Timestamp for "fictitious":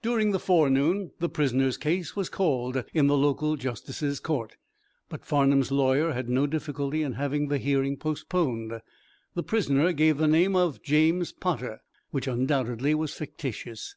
13.12-13.96